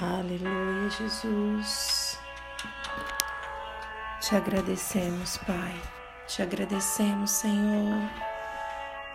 Aleluia, 0.00 0.88
Jesus. 0.90 2.20
Te 4.20 4.36
agradecemos, 4.36 5.38
Pai. 5.38 5.74
Te 6.28 6.40
agradecemos, 6.40 7.32
Senhor. 7.32 8.08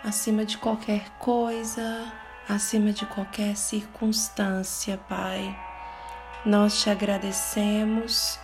Acima 0.03 0.43
de 0.43 0.57
qualquer 0.57 1.09
coisa, 1.19 2.11
acima 2.49 2.91
de 2.91 3.05
qualquer 3.05 3.55
circunstância, 3.55 4.97
Pai. 5.07 5.57
Nós 6.45 6.81
te 6.81 6.89
agradecemos. 6.89 8.37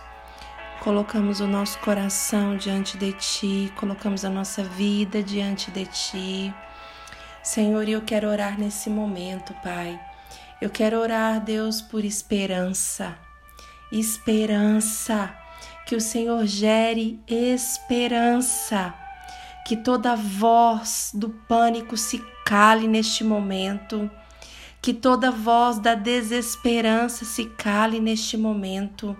Colocamos 0.82 1.40
o 1.40 1.46
nosso 1.46 1.78
coração 1.80 2.56
diante 2.56 2.96
de 2.96 3.12
Ti, 3.12 3.70
colocamos 3.76 4.24
a 4.24 4.30
nossa 4.30 4.64
vida 4.64 5.22
diante 5.22 5.70
de 5.70 5.84
Ti. 5.84 6.54
Senhor, 7.42 7.86
eu 7.86 8.00
quero 8.00 8.28
orar 8.28 8.58
nesse 8.58 8.88
momento, 8.88 9.52
Pai 9.62 10.00
eu 10.60 10.68
quero 10.68 10.98
orar, 10.98 11.40
Deus, 11.40 11.80
por 11.80 12.04
esperança. 12.04 13.16
Esperança. 13.90 15.34
Que 15.86 15.96
o 15.96 16.00
Senhor 16.00 16.46
gere 16.46 17.18
esperança. 17.26 18.92
Que 19.66 19.74
toda 19.74 20.14
voz 20.14 21.12
do 21.14 21.30
pânico 21.30 21.96
se 21.96 22.22
cale 22.44 22.86
neste 22.86 23.24
momento. 23.24 24.10
Que 24.82 24.92
toda 24.92 25.30
voz 25.30 25.78
da 25.78 25.94
desesperança 25.94 27.24
se 27.24 27.46
cale 27.46 27.98
neste 27.98 28.36
momento. 28.36 29.16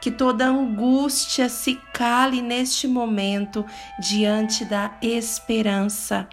Que 0.00 0.10
toda 0.10 0.48
angústia 0.48 1.48
se 1.48 1.76
cale 1.94 2.42
neste 2.42 2.88
momento 2.88 3.64
diante 4.00 4.64
da 4.64 4.96
esperança 5.00 6.28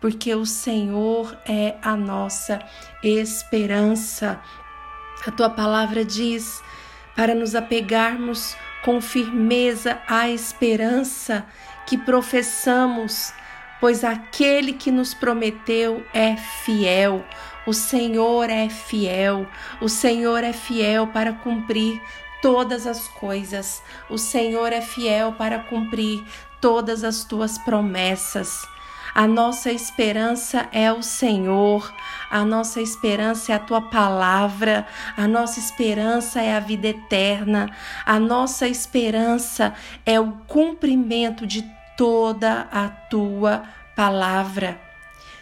porque 0.00 0.34
o 0.34 0.46
Senhor 0.46 1.36
é 1.46 1.76
a 1.82 1.96
nossa 1.96 2.60
esperança. 3.02 4.40
A 5.26 5.30
tua 5.30 5.50
palavra 5.50 6.04
diz 6.04 6.62
para 7.14 7.34
nos 7.34 7.54
apegarmos 7.54 8.56
com 8.82 9.00
firmeza 9.00 10.00
à 10.08 10.30
esperança 10.30 11.44
que 11.86 11.98
professamos, 11.98 13.32
pois 13.80 14.04
aquele 14.04 14.72
que 14.72 14.90
nos 14.90 15.12
prometeu 15.12 16.04
é 16.14 16.36
fiel. 16.36 17.24
O 17.66 17.74
Senhor 17.74 18.48
é 18.48 18.68
fiel, 18.68 19.46
o 19.80 19.88
Senhor 19.88 20.42
é 20.42 20.52
fiel 20.52 21.08
para 21.08 21.32
cumprir 21.32 22.00
todas 22.40 22.86
as 22.86 23.06
coisas. 23.08 23.82
O 24.08 24.16
Senhor 24.16 24.72
é 24.72 24.80
fiel 24.80 25.32
para 25.32 25.58
cumprir 25.58 26.24
todas 26.60 27.04
as 27.04 27.24
tuas 27.24 27.58
promessas. 27.58 28.66
A 29.14 29.26
nossa 29.26 29.72
esperança 29.72 30.68
é 30.72 30.92
o 30.92 31.02
Senhor, 31.02 31.92
a 32.30 32.44
nossa 32.44 32.80
esperança 32.80 33.52
é 33.52 33.56
a 33.56 33.58
tua 33.58 33.82
palavra, 33.82 34.86
a 35.16 35.26
nossa 35.26 35.58
esperança 35.58 36.40
é 36.40 36.56
a 36.56 36.60
vida 36.60 36.88
eterna, 36.88 37.68
a 38.06 38.20
nossa 38.20 38.68
esperança 38.68 39.74
é 40.06 40.20
o 40.20 40.32
cumprimento 40.46 41.46
de 41.46 41.68
toda 41.96 42.68
a 42.70 42.88
tua 42.88 43.64
palavra. 43.96 44.80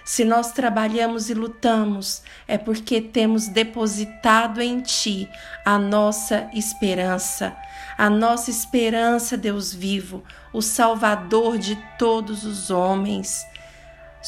Se 0.09 0.25
nós 0.25 0.53
trabalhamos 0.53 1.29
e 1.29 1.35
lutamos, 1.35 2.23
é 2.47 2.57
porque 2.57 2.99
temos 2.99 3.47
depositado 3.47 4.63
em 4.63 4.81
Ti 4.81 5.29
a 5.63 5.79
nossa 5.79 6.49
esperança. 6.55 7.55
A 7.99 8.09
nossa 8.09 8.51
esperança, 8.51 9.37
Deus 9.37 9.75
vivo, 9.75 10.25
o 10.51 10.63
Salvador 10.63 11.59
de 11.59 11.77
todos 11.99 12.45
os 12.45 12.71
homens. 12.71 13.47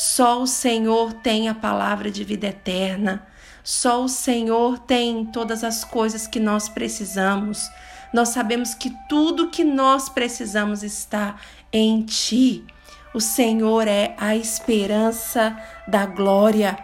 Só 0.03 0.41
o 0.41 0.47
Senhor 0.47 1.13
tem 1.13 1.51
a 1.51 1.55
palavra 1.55 2.11
de 2.11 2.25
vida 2.25 2.47
eterna. 2.47 3.23
Só 3.63 4.03
o 4.03 4.09
Senhor 4.09 4.79
tem 4.79 5.27
todas 5.27 5.63
as 5.63 5.85
coisas 5.85 6.27
que 6.27 6.41
nós 6.41 6.71
precisamos. 6.71 7.69
Nós 8.11 8.31
sabemos 8.31 8.73
que 8.73 8.97
tudo 9.11 9.51
que 9.51 9.63
nós 9.63 10.09
precisamos 10.09 10.83
está 10.83 11.37
em 11.71 12.03
Ti. 12.03 12.65
O 13.13 13.21
Senhor 13.21 13.87
é 13.87 14.17
a 14.19 14.35
esperança 14.35 15.55
da 15.87 16.07
glória. 16.07 16.79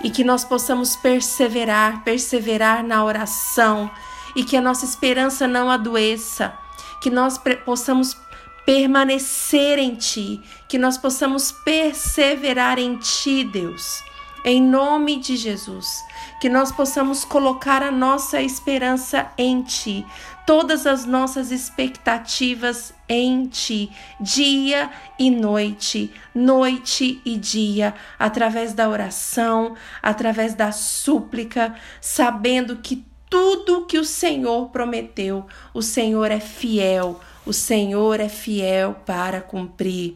E 0.00 0.08
que 0.08 0.22
nós 0.22 0.44
possamos 0.44 0.94
perseverar, 0.94 2.04
perseverar 2.04 2.84
na 2.84 3.04
oração, 3.04 3.90
e 4.36 4.44
que 4.44 4.56
a 4.56 4.60
nossa 4.60 4.84
esperança 4.84 5.48
não 5.48 5.68
adoeça, 5.68 6.56
que 7.02 7.10
nós 7.10 7.40
possamos 7.64 8.16
permanecer 8.64 9.78
em 9.78 9.94
Ti, 9.94 10.40
que 10.68 10.78
nós 10.78 10.96
possamos 10.96 11.52
perseverar 11.52 12.78
em 12.78 12.96
Ti, 12.96 13.44
Deus. 13.44 14.02
Em 14.42 14.62
nome 14.62 15.18
de 15.18 15.36
Jesus, 15.36 16.02
que 16.40 16.48
nós 16.48 16.72
possamos 16.72 17.26
colocar 17.26 17.82
a 17.82 17.90
nossa 17.90 18.40
esperança 18.40 19.30
em 19.36 19.62
Ti, 19.62 20.06
todas 20.46 20.86
as 20.86 21.04
nossas 21.04 21.50
expectativas 21.50 22.94
em 23.06 23.46
Ti, 23.48 23.90
dia 24.18 24.90
e 25.18 25.30
noite, 25.30 26.10
noite 26.34 27.20
e 27.22 27.36
dia, 27.36 27.94
através 28.18 28.72
da 28.72 28.88
oração, 28.88 29.74
através 30.02 30.54
da 30.54 30.72
súplica, 30.72 31.74
sabendo 32.00 32.76
que 32.76 33.04
tudo 33.28 33.86
que 33.86 33.98
o 33.98 34.04
Senhor 34.04 34.70
prometeu, 34.70 35.46
o 35.74 35.82
Senhor 35.82 36.30
é 36.30 36.40
fiel 36.40 37.20
o 37.50 37.52
Senhor 37.52 38.20
é 38.20 38.28
fiel 38.28 38.94
para 39.04 39.40
cumprir. 39.40 40.14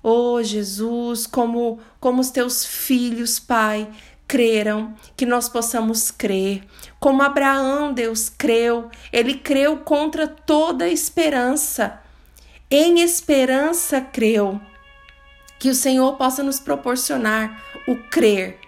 Oh 0.00 0.40
Jesus, 0.40 1.26
como, 1.26 1.80
como 1.98 2.20
os 2.20 2.30
teus 2.30 2.64
filhos, 2.64 3.40
Pai, 3.40 3.88
creram, 4.28 4.94
que 5.16 5.26
nós 5.26 5.48
possamos 5.48 6.12
crer. 6.12 6.62
Como 7.00 7.22
Abraão, 7.22 7.92
Deus 7.92 8.28
creu, 8.28 8.88
ele 9.12 9.34
creu 9.34 9.78
contra 9.78 10.28
toda 10.28 10.88
esperança. 10.88 12.00
Em 12.70 13.00
esperança 13.00 14.00
creu. 14.00 14.60
Que 15.58 15.70
o 15.70 15.74
Senhor 15.74 16.16
possa 16.16 16.44
nos 16.44 16.60
proporcionar 16.60 17.64
o 17.88 17.96
crer, 17.96 18.60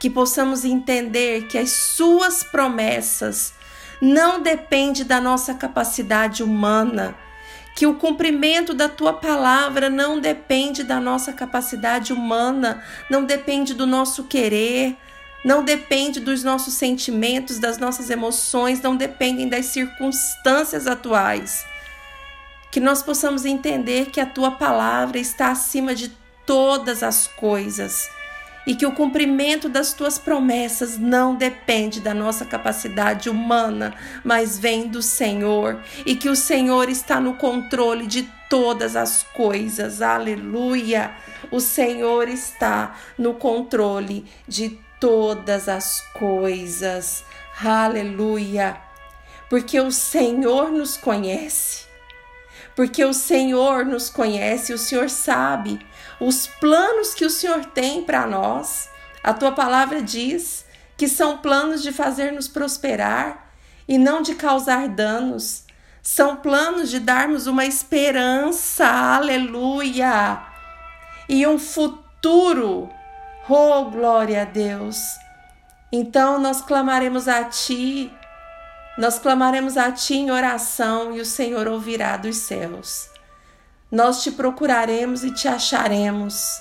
que 0.00 0.10
possamos 0.10 0.64
entender 0.64 1.46
que 1.46 1.56
as 1.56 1.70
suas 1.70 2.42
promessas 2.42 3.54
não 4.00 4.42
depende 4.42 5.04
da 5.04 5.20
nossa 5.20 5.54
capacidade 5.54 6.42
humana, 6.42 7.14
que 7.78 7.86
o 7.86 7.94
cumprimento 7.94 8.74
da 8.74 8.88
tua 8.88 9.12
palavra 9.12 9.88
não 9.88 10.18
depende 10.18 10.82
da 10.82 10.98
nossa 10.98 11.32
capacidade 11.32 12.12
humana, 12.12 12.82
não 13.08 13.24
depende 13.24 13.72
do 13.72 13.86
nosso 13.86 14.24
querer, 14.24 14.96
não 15.44 15.62
depende 15.62 16.18
dos 16.18 16.42
nossos 16.42 16.74
sentimentos, 16.74 17.60
das 17.60 17.78
nossas 17.78 18.10
emoções, 18.10 18.82
não 18.82 18.96
dependem 18.96 19.48
das 19.48 19.66
circunstâncias 19.66 20.88
atuais. 20.88 21.64
Que 22.72 22.80
nós 22.80 23.00
possamos 23.00 23.44
entender 23.44 24.06
que 24.06 24.20
a 24.20 24.26
tua 24.26 24.50
palavra 24.50 25.16
está 25.16 25.52
acima 25.52 25.94
de 25.94 26.08
todas 26.44 27.04
as 27.04 27.28
coisas 27.28 28.10
e 28.68 28.74
que 28.74 28.84
o 28.84 28.92
cumprimento 28.92 29.66
das 29.66 29.94
tuas 29.94 30.18
promessas 30.18 30.98
não 30.98 31.34
depende 31.34 32.02
da 32.02 32.12
nossa 32.12 32.44
capacidade 32.44 33.30
humana, 33.30 33.94
mas 34.22 34.58
vem 34.58 34.88
do 34.88 35.00
Senhor 35.00 35.82
e 36.04 36.14
que 36.14 36.28
o 36.28 36.36
Senhor 36.36 36.90
está 36.90 37.18
no 37.18 37.32
controle 37.32 38.06
de 38.06 38.30
todas 38.50 38.94
as 38.94 39.22
coisas. 39.22 40.02
Aleluia! 40.02 41.12
O 41.50 41.60
Senhor 41.60 42.28
está 42.28 42.94
no 43.16 43.32
controle 43.32 44.26
de 44.46 44.78
todas 45.00 45.66
as 45.66 46.02
coisas. 46.12 47.24
Aleluia! 47.64 48.76
Porque 49.48 49.80
o 49.80 49.90
Senhor 49.90 50.70
nos 50.70 50.98
conhece 50.98 51.88
porque 52.78 53.04
o 53.04 53.12
Senhor 53.12 53.84
nos 53.84 54.08
conhece, 54.08 54.72
o 54.72 54.78
Senhor 54.78 55.10
sabe 55.10 55.84
os 56.20 56.46
planos 56.46 57.14
que 57.14 57.24
o 57.24 57.30
Senhor 57.30 57.64
tem 57.66 58.02
para 58.02 58.26
nós. 58.26 58.88
A 59.22 59.32
tua 59.32 59.52
palavra 59.52 60.02
diz 60.02 60.64
que 60.96 61.08
são 61.08 61.38
planos 61.38 61.82
de 61.82 61.92
fazer-nos 61.92 62.48
prosperar 62.48 63.52
e 63.86 63.98
não 63.98 64.22
de 64.22 64.34
causar 64.34 64.88
danos. 64.88 65.64
São 66.02 66.36
planos 66.36 66.90
de 66.90 66.98
darmos 67.00 67.46
uma 67.46 67.66
esperança, 67.66 68.86
aleluia, 68.86 70.40
e 71.28 71.46
um 71.46 71.58
futuro. 71.58 72.88
Oh, 73.48 73.84
glória 73.90 74.42
a 74.42 74.44
Deus. 74.44 74.98
Então 75.90 76.38
nós 76.38 76.60
clamaremos 76.60 77.28
a 77.28 77.44
Ti 77.44 78.12
nós 78.98 79.16
clamaremos 79.16 79.76
a 79.76 79.92
Ti 79.92 80.14
em 80.14 80.30
oração 80.32 81.16
e 81.16 81.20
o 81.20 81.24
Senhor 81.24 81.68
ouvirá 81.68 82.16
dos 82.16 82.36
céus. 82.38 83.08
Nós 83.90 84.22
te 84.22 84.30
procuraremos 84.30 85.24
e 85.24 85.30
te 85.30 85.48
acharemos 85.48 86.60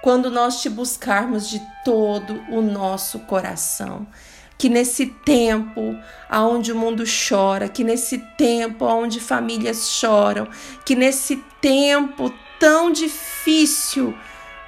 quando 0.00 0.30
nós 0.30 0.62
te 0.62 0.68
buscarmos 0.68 1.48
de 1.48 1.60
todo 1.84 2.40
o 2.50 2.62
nosso 2.62 3.18
coração. 3.20 4.06
Que 4.56 4.68
nesse 4.68 5.06
tempo 5.06 5.96
aonde 6.28 6.70
o 6.70 6.76
mundo 6.76 7.02
chora, 7.28 7.68
que 7.68 7.82
nesse 7.82 8.18
tempo 8.38 8.84
aonde 8.84 9.18
famílias 9.18 9.88
choram, 9.88 10.46
que 10.84 10.94
nesse 10.94 11.36
tempo 11.60 12.32
tão 12.60 12.92
difícil 12.92 14.16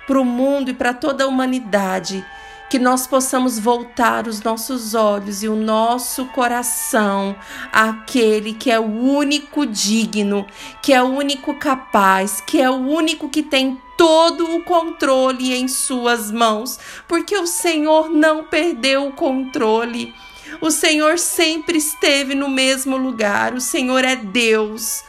para 0.04 0.20
o 0.20 0.24
mundo 0.24 0.70
e 0.70 0.74
para 0.74 0.92
toda 0.92 1.22
a 1.22 1.28
humanidade, 1.28 2.24
que 2.70 2.78
nós 2.78 3.06
possamos 3.06 3.58
voltar 3.58 4.26
os 4.26 4.42
nossos 4.42 4.94
olhos 4.94 5.42
e 5.42 5.48
o 5.48 5.54
nosso 5.54 6.26
coração 6.26 7.36
àquele 7.72 8.54
que 8.54 8.70
é 8.70 8.80
o 8.80 8.84
único 8.84 9.64
digno, 9.66 10.46
que 10.82 10.92
é 10.92 11.02
o 11.02 11.06
único 11.06 11.54
capaz, 11.54 12.40
que 12.40 12.60
é 12.60 12.68
o 12.68 12.74
único 12.74 13.28
que 13.28 13.42
tem 13.42 13.80
todo 13.96 14.56
o 14.56 14.64
controle 14.64 15.54
em 15.54 15.68
suas 15.68 16.30
mãos, 16.30 16.78
porque 17.06 17.36
o 17.36 17.46
Senhor 17.46 18.10
não 18.10 18.44
perdeu 18.44 19.06
o 19.06 19.12
controle. 19.12 20.12
O 20.60 20.70
Senhor 20.70 21.18
sempre 21.18 21.78
esteve 21.78 22.34
no 22.34 22.48
mesmo 22.48 22.96
lugar. 22.96 23.54
O 23.54 23.60
Senhor 23.60 24.04
é 24.04 24.16
Deus. 24.16 25.02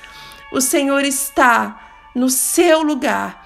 O 0.52 0.62
Senhor 0.62 1.04
está 1.04 1.82
no 2.14 2.30
seu 2.30 2.82
lugar. 2.82 3.46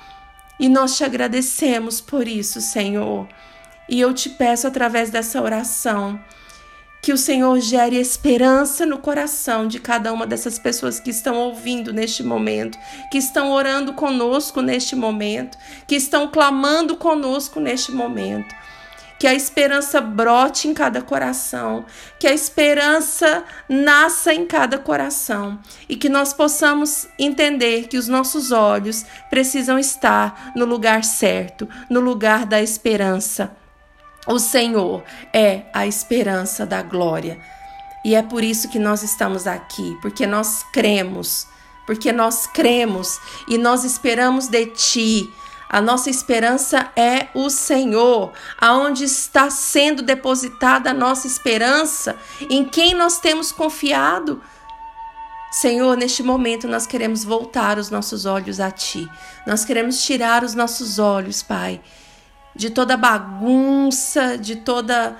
E 0.60 0.68
nós 0.68 0.98
te 0.98 1.04
agradecemos 1.04 2.02
por 2.02 2.28
isso, 2.28 2.62
Senhor. 2.62 3.28
E 3.90 4.00
eu 4.00 4.14
te 4.14 4.30
peço 4.30 4.68
através 4.68 5.10
dessa 5.10 5.42
oração 5.42 6.20
que 7.02 7.12
o 7.12 7.18
Senhor 7.18 7.60
gere 7.60 7.96
esperança 7.96 8.86
no 8.86 9.00
coração 9.00 9.68
de 9.68 9.80
cada 9.80 10.14
uma 10.14 10.28
dessas 10.28 10.60
pessoas 10.60 11.00
que 11.00 11.10
estão 11.10 11.38
ouvindo 11.38 11.92
neste 11.94 12.22
momento, 12.22 12.78
que 13.10 13.18
estão 13.18 13.52
orando 13.52 13.94
conosco 13.94 14.62
neste 14.62 14.96
momento, 14.96 15.58
que 15.88 15.96
estão 15.96 16.28
clamando 16.28 16.96
conosco 16.98 17.60
neste 17.60 17.92
momento. 17.92 18.54
Que 19.18 19.28
a 19.28 19.34
esperança 19.34 20.00
brote 20.00 20.68
em 20.68 20.74
cada 20.74 21.02
coração, 21.02 21.86
que 22.18 22.28
a 22.28 22.34
esperança 22.34 23.44
nasça 23.68 24.34
em 24.34 24.46
cada 24.46 24.78
coração 24.78 25.60
e 25.90 25.98
que 25.98 26.08
nós 26.08 26.32
possamos 26.32 27.08
entender 27.18 27.88
que 27.88 27.98
os 27.98 28.08
nossos 28.08 28.52
olhos 28.52 29.06
precisam 29.30 29.78
estar 29.78 30.54
no 30.56 30.64
lugar 30.64 31.04
certo, 31.04 31.68
no 31.90 32.00
lugar 32.00 32.46
da 32.46 32.62
esperança 32.62 33.58
o 34.28 34.40
Senhor 34.40 35.04
é 35.34 35.64
a 35.74 35.88
esperança 35.88 36.66
da 36.66 36.82
glória. 36.82 37.40
E 38.04 38.16
é 38.16 38.22
por 38.22 38.44
isso 38.44 38.70
que 38.70 38.80
nós 38.80 39.04
estamos 39.04 39.46
aqui, 39.48 39.98
porque 40.02 40.26
nós 40.26 40.64
cremos, 40.72 41.48
porque 41.86 42.12
nós 42.12 42.48
cremos 42.48 43.20
e 43.48 43.58
nós 43.58 43.84
esperamos 43.84 44.48
de 44.48 44.66
Ti. 44.68 45.34
A 45.70 45.82
nossa 45.82 46.10
esperança 46.10 46.92
é 46.96 47.28
o 47.34 47.50
Senhor, 47.50 48.34
aonde 48.60 49.04
está 49.04 49.50
sendo 49.50 50.02
depositada 50.02 50.90
a 50.90 50.94
nossa 50.94 51.28
esperança, 51.28 52.16
em 52.50 52.66
quem 52.66 52.96
nós 52.96 53.20
temos 53.20 53.52
confiado. 53.52 54.42
Senhor, 55.52 55.98
neste 55.98 56.24
momento 56.24 56.68
nós 56.68 56.88
queremos 56.88 57.24
voltar 57.24 57.78
os 57.78 57.90
nossos 57.90 58.26
olhos 58.26 58.60
a 58.60 58.72
Ti. 58.72 59.10
Nós 59.46 59.66
queremos 59.66 60.02
tirar 60.04 60.44
os 60.44 60.56
nossos 60.56 61.00
olhos, 61.00 61.44
Pai, 61.44 61.82
de 62.60 62.70
toda 62.70 62.98
bagunça, 62.98 64.38
de 64.38 64.58
toda 64.58 65.16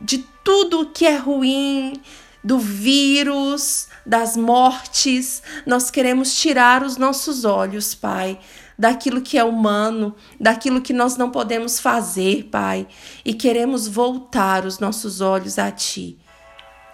de 0.00 0.18
tudo 0.44 0.86
que 0.94 1.04
é 1.04 1.16
ruim, 1.16 2.00
do 2.44 2.60
vírus, 2.60 3.88
das 4.06 4.36
mortes. 4.36 5.42
Nós 5.66 5.90
queremos 5.90 6.38
tirar 6.38 6.84
os 6.84 6.96
nossos 6.96 7.44
olhos, 7.44 7.92
Pai, 7.92 8.38
daquilo 8.78 9.20
que 9.20 9.36
é 9.36 9.42
humano, 9.42 10.14
daquilo 10.40 10.80
que 10.80 10.92
nós 10.92 11.16
não 11.16 11.28
podemos 11.28 11.80
fazer, 11.80 12.44
Pai, 12.44 12.86
e 13.24 13.34
queremos 13.34 13.88
voltar 13.88 14.64
os 14.64 14.78
nossos 14.78 15.20
olhos 15.20 15.58
a 15.58 15.72
Ti, 15.72 16.16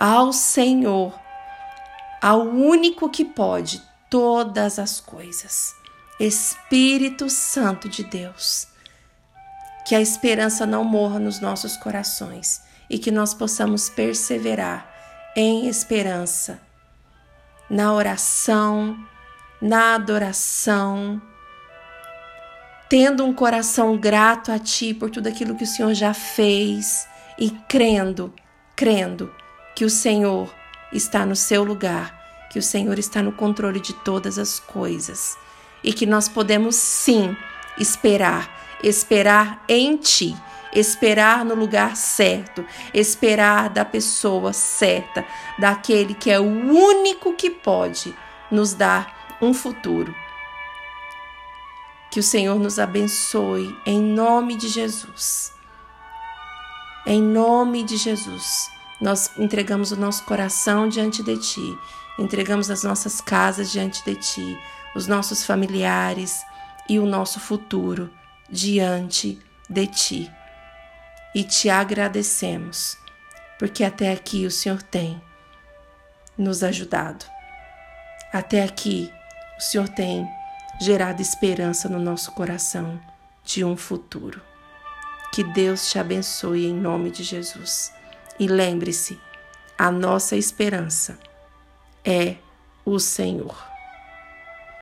ao 0.00 0.32
Senhor, 0.32 1.12
ao 2.22 2.40
único 2.40 3.10
que 3.10 3.26
pode 3.26 3.82
todas 4.08 4.78
as 4.78 5.00
coisas. 5.00 5.74
Espírito 6.18 7.28
Santo 7.28 7.90
de 7.90 8.04
Deus 8.04 8.71
que 9.84 9.94
a 9.94 10.00
esperança 10.00 10.64
não 10.66 10.84
morra 10.84 11.18
nos 11.18 11.40
nossos 11.40 11.76
corações 11.76 12.62
e 12.88 12.98
que 12.98 13.10
nós 13.10 13.34
possamos 13.34 13.88
perseverar 13.88 14.90
em 15.34 15.66
esperança, 15.66 16.60
na 17.68 17.92
oração, 17.92 18.96
na 19.60 19.94
adoração, 19.94 21.20
tendo 22.88 23.24
um 23.24 23.32
coração 23.32 23.96
grato 23.96 24.52
a 24.52 24.58
Ti 24.58 24.92
por 24.92 25.08
tudo 25.08 25.28
aquilo 25.28 25.54
que 25.54 25.64
o 25.64 25.66
Senhor 25.66 25.94
já 25.94 26.12
fez 26.12 27.08
e 27.38 27.50
crendo, 27.68 28.32
crendo 28.76 29.34
que 29.74 29.84
o 29.84 29.90
Senhor 29.90 30.52
está 30.92 31.24
no 31.24 31.34
seu 31.34 31.64
lugar, 31.64 32.46
que 32.50 32.58
o 32.58 32.62
Senhor 32.62 32.98
está 32.98 33.22
no 33.22 33.32
controle 33.32 33.80
de 33.80 33.94
todas 33.94 34.38
as 34.38 34.60
coisas 34.60 35.38
e 35.82 35.92
que 35.92 36.04
nós 36.04 36.28
podemos 36.28 36.76
sim 36.76 37.34
esperar 37.78 38.71
esperar 38.82 39.64
em 39.68 39.96
ti, 39.96 40.36
esperar 40.74 41.44
no 41.44 41.54
lugar 41.54 41.96
certo, 41.96 42.64
esperar 42.92 43.68
da 43.68 43.84
pessoa 43.84 44.52
certa, 44.52 45.24
daquele 45.58 46.14
que 46.14 46.30
é 46.30 46.40
o 46.40 46.44
único 46.44 47.34
que 47.34 47.50
pode 47.50 48.14
nos 48.50 48.74
dar 48.74 49.36
um 49.40 49.52
futuro. 49.52 50.14
Que 52.10 52.20
o 52.20 52.22
Senhor 52.22 52.58
nos 52.58 52.78
abençoe 52.78 53.74
em 53.86 54.00
nome 54.00 54.56
de 54.56 54.68
Jesus. 54.68 55.52
Em 57.06 57.20
nome 57.20 57.82
de 57.82 57.96
Jesus, 57.96 58.70
nós 59.00 59.30
entregamos 59.36 59.90
o 59.90 59.96
nosso 59.96 60.22
coração 60.24 60.88
diante 60.88 61.22
de 61.22 61.36
Ti, 61.36 61.78
entregamos 62.18 62.70
as 62.70 62.84
nossas 62.84 63.20
casas 63.20 63.72
diante 63.72 64.04
de 64.04 64.14
Ti, 64.14 64.58
os 64.94 65.06
nossos 65.06 65.44
familiares 65.44 66.42
e 66.88 66.98
o 66.98 67.06
nosso 67.06 67.40
futuro 67.40 68.10
diante 68.52 69.40
de 69.68 69.86
ti. 69.86 70.30
E 71.34 71.42
te 71.42 71.70
agradecemos, 71.70 72.98
porque 73.58 73.82
até 73.82 74.12
aqui 74.12 74.44
o 74.44 74.50
Senhor 74.50 74.82
tem 74.82 75.20
nos 76.36 76.62
ajudado. 76.62 77.24
Até 78.30 78.62
aqui 78.62 79.10
o 79.56 79.60
Senhor 79.60 79.88
tem 79.88 80.28
gerado 80.78 81.22
esperança 81.22 81.88
no 81.88 81.98
nosso 81.98 82.32
coração 82.32 83.00
de 83.42 83.64
um 83.64 83.76
futuro. 83.76 84.42
Que 85.32 85.42
Deus 85.42 85.90
te 85.90 85.98
abençoe 85.98 86.66
em 86.66 86.74
nome 86.74 87.10
de 87.10 87.22
Jesus. 87.22 87.90
E 88.38 88.46
lembre-se, 88.46 89.18
a 89.78 89.90
nossa 89.90 90.36
esperança 90.36 91.18
é 92.04 92.36
o 92.84 92.98
Senhor. 92.98 93.71